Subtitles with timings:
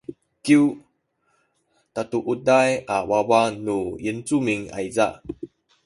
[0.43, 0.63] kyu
[1.93, 5.07] katuuday a wawa nu yincumin ayza